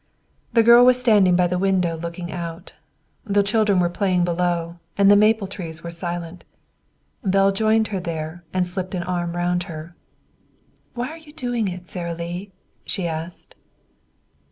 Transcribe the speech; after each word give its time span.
The 0.53 0.63
girl 0.63 0.83
was 0.83 0.99
standing 0.99 1.35
by 1.35 1.45
the 1.45 1.59
window 1.59 1.95
looking 1.95 2.31
out. 2.31 2.73
The 3.23 3.43
children 3.43 3.79
were 3.79 3.87
playing 3.91 4.23
below, 4.23 4.79
and 4.97 5.11
the 5.11 5.15
maple 5.15 5.45
trees 5.45 5.83
were 5.83 5.91
silent. 5.91 6.43
Belle 7.23 7.51
joined 7.51 7.89
her 7.89 7.99
there 7.99 8.43
and 8.51 8.65
slipped 8.67 8.95
an 8.95 9.03
arm 9.03 9.35
round 9.35 9.65
her. 9.69 9.93
"Why 10.95 11.09
are 11.09 11.19
you 11.19 11.31
doing 11.33 11.67
it, 11.67 11.87
Sara 11.87 12.15
Lee?" 12.15 12.51
she 12.83 13.05
asked. 13.07 13.53